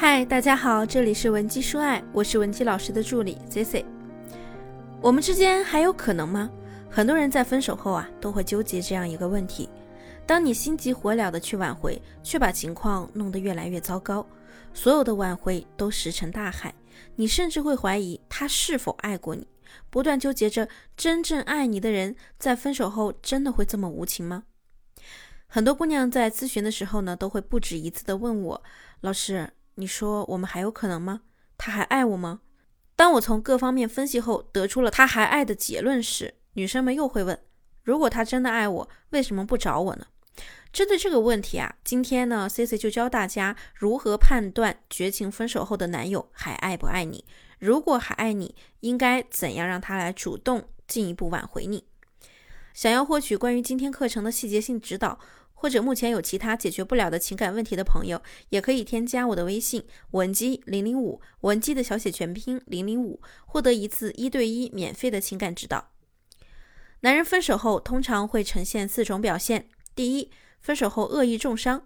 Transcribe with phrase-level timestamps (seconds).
[0.00, 3.84] 嗨，大家好，这里是文姬说爱，我是文姬老师的助理 C C。
[4.98, 6.50] 我们之间还有可能吗？
[6.90, 9.68] 很多人在分手后啊，都会纠结这样一个问题：
[10.24, 14.26] 当你心急火燎的去挽回，却把情况弄得越来越糟糕，
[14.72, 16.74] 所有的挽回都石沉大海，
[17.16, 19.46] 你甚至会怀疑他是否爱过你，
[19.90, 24.44] 不断纠结着真正爱你的人，在分手后真的会这么无情吗？
[25.46, 28.62] 很多姑娘在咨询的时候呢，都会不止一次的问我，
[29.02, 29.50] 老师。
[29.80, 31.22] 你说我们还有可能吗？
[31.56, 32.40] 他还爱我吗？
[32.94, 37.40] 当我从各方面分析后得出了他还爱的结论时，女生们又会问：
[37.82, 40.04] 如果他真的爱我，为什么不找我呢？
[40.70, 47.24] 针对这个问题啊，今天呢，C C 就教大家如何判断绝情分手后的男友还爱不爱你。
[47.58, 51.84] 如果还爱你，应该怎样让他来主动进一步挽回你？
[52.74, 55.18] 想要获取关于今天课程的细节性指导。
[55.60, 65.90] 或者目前有其他解决不了的情感问题的朋友，也可以添加我的微信文姬零零五，文姬的小写全拼零零五，获得一次一对一免费的情感指导。
[67.00, 70.30] 男人分手后通常会呈现四种表现：第一，
[70.62, 71.82] 分手后恶意重伤。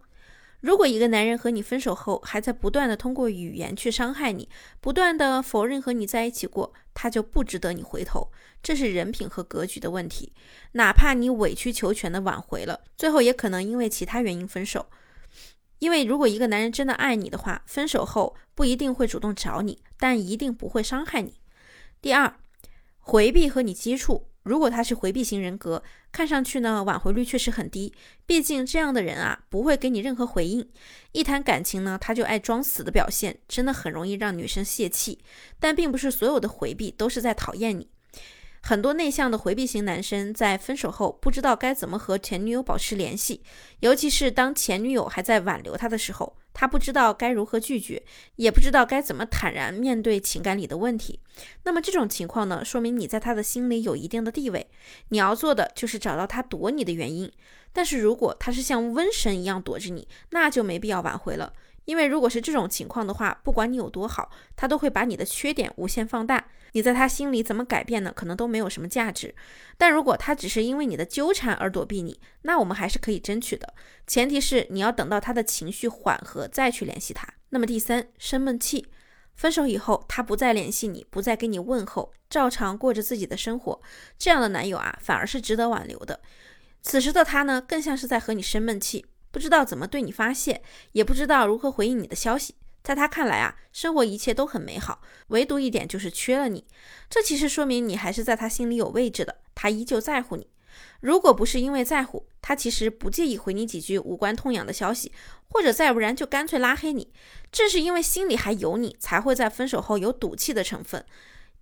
[0.65, 4.49] 如果一个男人和你分手后，还在不断的通过语言去伤害你，
[4.81, 8.33] 不断的否认和你在一起过，他就不值得你回头。
[8.63, 10.33] 这是人品和格局的问题。
[10.73, 14.87] 哪怕你委曲求全的挽回了，最后也可能因为其他原因分手。
[15.81, 21.35] 因为如果一个男人真的爱你的话，分手后不一定会主动找你，但一定不会伤害你。
[22.01, 22.37] 第二，
[23.01, 24.29] 回避和你接触。
[24.45, 27.93] 如果他是回避型人格，看上去呢挽回率确实很低。
[28.25, 30.69] 毕竟这样的人啊不会给你任何回应，
[31.13, 35.19] 一谈感情呢他就爱装死的表现，真的很容易让女生泄气。
[35.59, 37.89] 但并不是所有的回避都是在讨厌你。
[38.67, 43.43] 很多内向的回避型男生在分手后不知道该怎么和前女友保持联系，
[43.81, 48.03] 尤其是当前女友还在挽留他的时候，他不知道该如何拒绝，
[48.37, 51.21] 也不知道该怎么坦然面对情感里的问题。
[51.65, 54.67] 那么这种情况呢，说明你在他的心里有一定的地位，
[55.11, 57.31] 你要做的就是找到他躲你的原因。
[57.71, 61.53] 但是如果他是像瘟神一样躲着你，那就没必要挽回了。
[61.85, 66.47] 因为如果是这种情况的话，不管你有多好，他都会把你的缺点无限放大。
[66.73, 68.13] 你在他心里怎么改变呢？
[68.15, 69.35] 可能都没有什么价值。
[69.79, 73.75] 但如果他只是因为你的纠缠而躲避你，那我们还是可以争取的。
[74.07, 77.29] 前提是你要等到他的情绪缓和再去联系他。
[77.51, 78.87] 那么第三，生闷气。
[79.37, 83.81] 分手以后，他不再联系你，不再给你问候，照常过着自己的生活，
[84.19, 86.21] 这样的男友啊，反而是值得挽留的。
[86.83, 89.07] 此时的他呢，更像是在和你生闷气。
[89.35, 90.63] 不知道怎么对你发泄，
[90.93, 92.55] 也不知道如何回应你的消息。
[92.85, 96.65] 在他看来啊，生活一切都很美好，唯独一点就是缺了你。
[97.11, 100.47] 这其实说明你还是在他心里有位置的，他依旧在乎你。
[101.01, 105.11] 如果不是因为在乎，他其实不介意回你几句无关痛痒的消息，
[105.49, 107.13] 或者再不然就干脆拉黑你。
[107.51, 111.05] 正是因为心里还有你，才会在分手后有赌气的成分。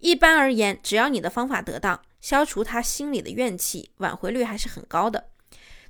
[0.00, 5.31] 一般而言，只要你的方法得当，消除他心里的怨气，挽回率还是很高的。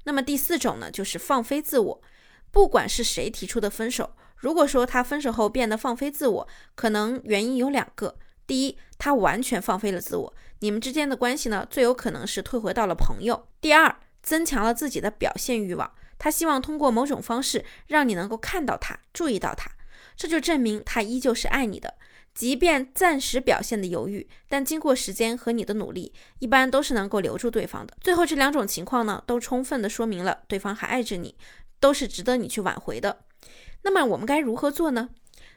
[0.04, 2.02] 那么第四种呢，就是放飞自我。
[2.50, 19.70] 不管是谁提出的分手，如果说他分手后变得放飞自我，可能原因有两个：第一，他完全放飞了自我，你们之间的关系呢，最有可能是退回到了朋友；第二，增强了自己的表现欲望，他希望通过某种方式让你能够看到他、注意到他，
[20.14, 21.94] 这就证明他依旧是爱你的。
[22.34, 27.94] 即便暂时表现的犹豫，但经过时间和你的努力，一般都是能够留住对方的。
[28.00, 31.36] 最后这两种情况呢，都充分的说明了对方还爱着你，
[31.78, 33.24] 都是值得你去挽回的。
[33.82, 35.10] 那么我们该如何做呢？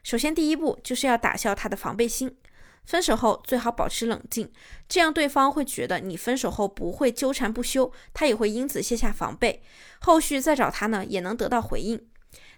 [0.03, 2.35] 首先，第一步就是要打消他的防备心。
[2.83, 4.51] 分手后最好保持冷静，
[4.89, 9.63] 这样对方会觉得你分手后不会纠缠不休，他也会因此卸下防备，
[10.01, 12.05] 后续再找他呢也能得到回应。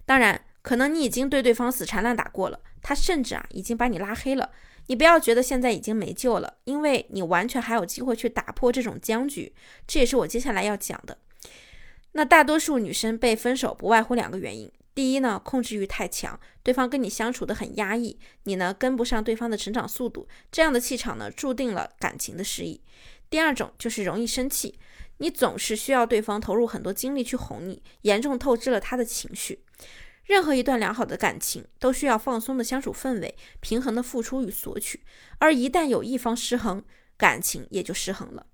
[0.04, 0.44] 当然。
[0.62, 4.50] 可能你已经对对方死缠烂打过了，他甚至啊已经把你拉黑了。
[4.88, 9.54] 你不要觉得现在已经没救了，因为你完全还有机会去打破这种僵局。
[9.86, 11.18] 这也是我接下来要讲的。
[12.12, 22.80] 那大多数女生被分手不外乎两个原因：第一呢，控制欲太强，对方跟你相处的很压抑，你呢跟不上对方的成长速度，这样的气场呢注定了感情的失意；
[23.28, 24.78] 第二种就是容易生气，
[25.18, 29.62] 你总是需要对方投入很多精力去哄你，严重透支了他的情绪。
[30.28, 35.02] 任何一段良好的感情都需要放松的相处氛围，平衡的付出与索取。
[35.38, 36.84] 而一旦有一方失衡，
[37.16, 38.44] 感情也就失衡了。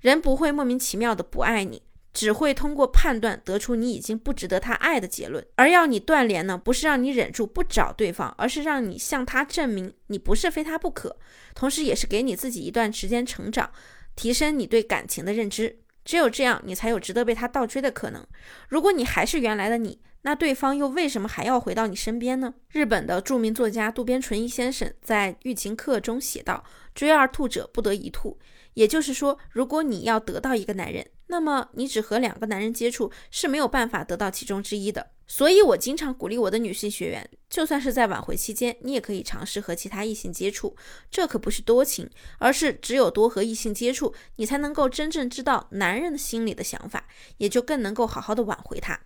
[0.00, 1.82] 人不会莫名其妙的不爱你，
[2.14, 5.44] 只会通过判断得出你已经不值得他爱的结论。
[5.56, 11.16] 而要你断联呢，不是让你忍住不找对方，而是让你向他证明你不是非他不可，
[11.52, 13.72] 同时也是给你自己一段时间成长，
[14.14, 15.80] 提升你对感情的认知。
[16.04, 18.24] 只有这样，你才有值得被他倒追的可能。
[18.68, 22.54] 如果你还是原来的你，那对方又为什么还要回到你身边呢？
[22.70, 26.64] 日本的著名作家渡边淳一先生在《欲擒客》中写道
[26.94, 28.38] ：“追二兔者不得一兔。”
[28.74, 35.10] 也就是说，如果你要得到一个男人，那么你只和两个男人接触是没有办法得到其中之一的。
[35.26, 40.76] 所以我经常鼓励我的女性学员，就算是在挽回期间，你也可以尝试和其他异性接触。
[41.10, 42.08] 这可不是多情，
[42.38, 47.06] 而是只有多和异性接触，你才能够真正知道男人的心里的想法，
[47.38, 49.00] 也就更能够好好的挽回他。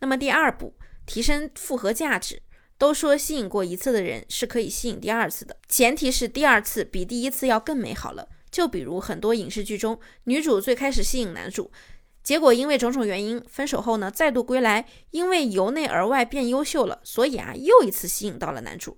[0.00, 0.74] 那么第二步，
[1.06, 2.42] 提升复合价值。
[2.78, 8.28] 都说吸引过一次的人是可以吸引第二次的，前提是第二次比第一次要更美好了。
[8.52, 11.72] 就比如很多影视剧中，女主最开始吸引男主，
[12.22, 18.96] 结果因为种种原因分手后呢，再度归来，因为由内而外变优秀了，所以啊，又一次吸引到了男主。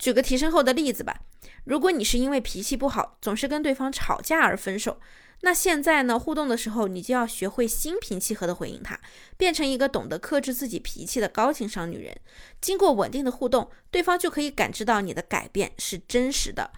[0.00, 1.20] 举个提升后的例子吧，
[1.64, 4.98] 如果你是因为脾气不好，总是跟对方吵架而分手，
[5.42, 8.98] 那现在呢，互动的时候你就要学会心平气和的回应他，
[9.36, 12.16] 变成一个懂得克制自己脾气的高情商女人。
[12.62, 16.70] 经过稳定的互动，对方就可以感知到你的改变是真实的。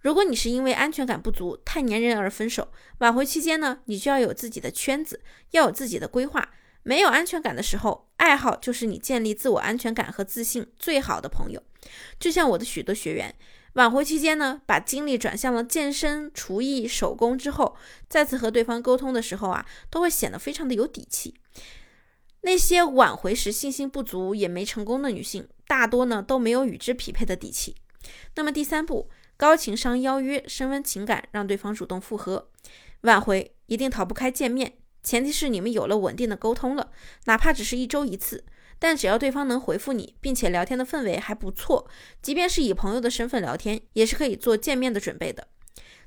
[0.00, 2.68] 如果你是因为安全感不足、太粘人而分手，
[2.98, 6.48] 挽回期间呢，你就要有自己的圈子，要有自己的规划。
[6.82, 11.62] 没有安全感的时候，爱好就是你建立自我安全感和自信最好的朋友。
[12.18, 13.34] 就像我的许多学员，
[13.74, 17.76] 挽回期间呢，把精力转向了健身、厨艺、手工之后，
[18.08, 21.34] 再次和对方沟通的时候啊，都会显得非常的有底气。
[22.42, 27.76] 那些挽回时信心不足也没成功的女性，大多呢都没有与之匹配的底气。
[28.34, 29.10] 那么第三步。
[29.36, 32.50] 高情商邀约，升温情感，让对方主动复合。
[33.00, 36.90] 挽回一定逃不开见面，前提是你们有了稳定的沟通了，
[37.24, 38.44] 哪怕只是一周一次。
[38.78, 41.86] 但只要对方能回复你，并且聊天的氛围还不错，
[42.22, 45.48] 即便是以朋友的身份聊天，也是可以做见面的准备的。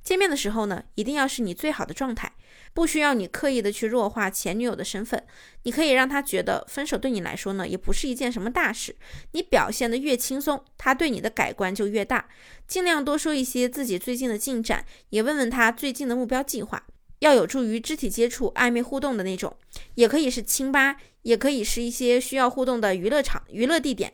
[0.01, 2.34] 见面的时候呢，一定要是你最好的状态。
[2.74, 5.24] 不需要你刻意的去弱化前女友的身份，
[5.62, 8.95] 你可以让他觉得分手对你来说呢，也不是一件什么大事。
[9.34, 12.28] 你表现的越轻松，他对你的改观就越大。
[12.68, 16.84] 尽量多说一些自己最近的进展，也问问他最近的目标计划，
[17.23, 19.55] 要有助于肢体接触、暧昧互动的那种。
[19.95, 24.13] 也可以是清吧，也可以是一些需要互动的娱乐场、娱乐地点，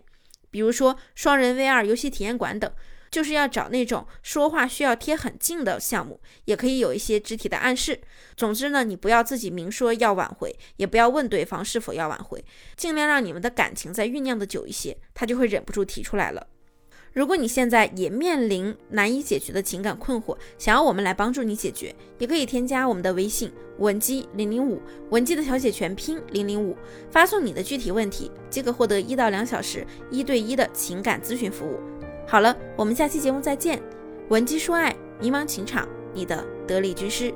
[0.50, 2.72] 比如说双人 VR 游戏体验馆等。
[3.12, 8.00] 就是要找那种说话需要贴很近的项目，也可以有一些肢体的暗示。
[8.38, 12.46] 总之呢，你不要自己明说要挽回，也不要问对方是否要挽回，
[12.78, 16.46] 尽量让你们的感情再酝酿的久一些，他就会忍不住提出来了。
[17.14, 26.76] 如果你现在也面临难以解决的情感困惑，想要我们来帮助你解决，也可以添加我们的微信文姬零零五，文姬的小写全拼零零五，
[27.10, 31.80] 发送你的具体问题，即可获得一到两小时一对一的情感咨询服务。
[32.28, 33.82] 好了，我们下期节目再见。
[34.30, 37.34] 文姬说爱，迷茫情场，你的得力军师。